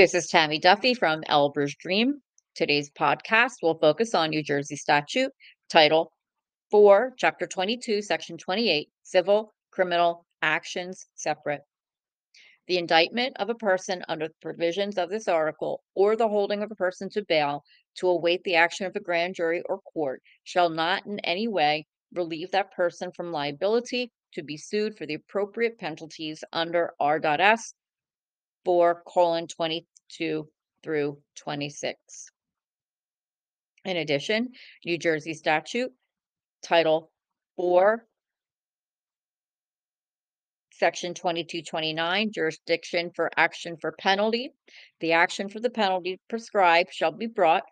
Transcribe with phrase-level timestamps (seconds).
[0.00, 2.22] This is Tammy Duffy from Elber's Dream.
[2.54, 5.30] Today's podcast will focus on New Jersey statute
[5.68, 6.10] title
[6.70, 11.60] 4, chapter 22, section 28, civil criminal actions separate.
[12.66, 16.70] The indictment of a person under the provisions of this article or the holding of
[16.70, 17.62] a person to bail
[17.96, 21.86] to await the action of a grand jury or court shall not in any way
[22.14, 27.74] relieve that person from liability to be sued for the appropriate penalties under R.S.
[28.64, 30.48] 4 colon 22
[30.82, 32.30] through 26.
[33.84, 34.50] In addition,
[34.84, 35.92] New Jersey statute
[36.62, 37.10] Title
[37.56, 38.04] 4
[40.72, 44.50] Section 2229, jurisdiction for action for penalty.
[45.00, 47.64] The action for the penalty prescribed shall be brought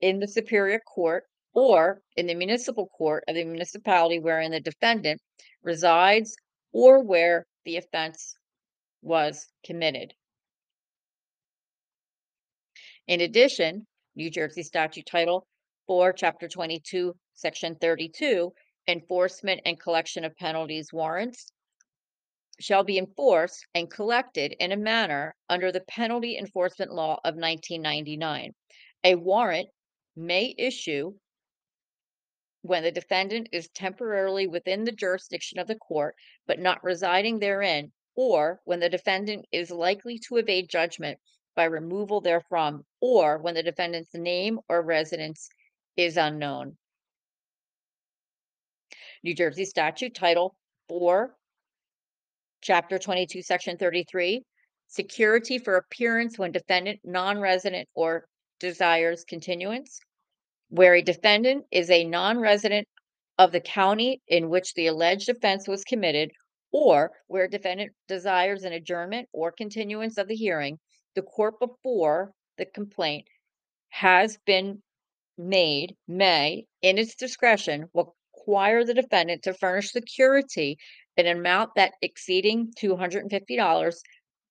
[0.00, 5.20] in the Superior Court or in the municipal court of the municipality wherein the defendant
[5.62, 6.34] resides
[6.72, 8.36] or where the offense
[9.02, 10.14] was committed.
[13.08, 15.46] In addition, New Jersey Statute Title
[15.86, 18.52] 4, Chapter 22, Section 32,
[18.88, 21.52] enforcement and collection of penalties warrants
[22.60, 28.54] shall be enforced and collected in a manner under the penalty enforcement law of 1999.
[29.04, 29.68] A warrant
[30.14, 31.12] may issue
[32.60, 36.14] when the defendant is temporarily within the jurisdiction of the court
[36.46, 41.18] but not residing therein, or when the defendant is likely to evade judgment
[41.54, 45.48] by removal therefrom, or when the defendant's name or residence
[45.96, 46.76] is unknown.
[49.22, 50.56] New Jersey Statute Title
[50.88, 51.34] 4,
[52.60, 54.42] Chapter 22, Section 33,
[54.88, 58.26] security for appearance when defendant non-resident or
[58.60, 60.00] desires continuance,
[60.68, 62.86] where a defendant is a non-resident
[63.38, 66.30] of the county in which the alleged offense was committed,
[66.72, 70.78] or where defendant desires an adjournment or continuance of the hearing,
[71.14, 73.28] the court before the complaint
[73.90, 74.82] has been
[75.38, 80.78] made may, in its discretion, require the defendant to furnish security
[81.16, 84.02] in an amount that exceeding $250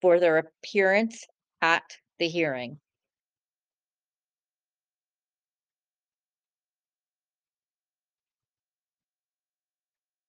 [0.02, 1.26] for their appearance
[1.62, 1.84] at
[2.20, 2.80] the hearing.